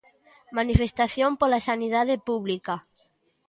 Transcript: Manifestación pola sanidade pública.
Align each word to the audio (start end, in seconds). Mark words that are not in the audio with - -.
Manifestación 0.57 1.31
pola 1.39 1.63
sanidade 1.69 2.15
pública. 2.27 2.75